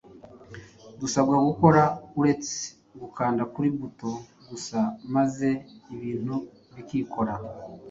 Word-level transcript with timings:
dusabwa 0.99 1.35
gukora 1.49 1.81
ureste 2.19 2.59
gukanda 3.01 3.43
kuri 3.53 3.69
buto 3.79 4.11
gusa 4.47 4.79
maze 5.15 5.49
ibintu 5.95 6.35
bikikora. 6.75 7.33